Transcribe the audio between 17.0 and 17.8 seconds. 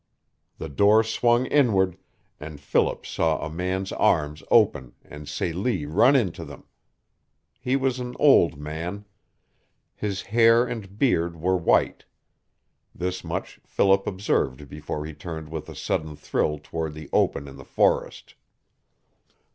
open in the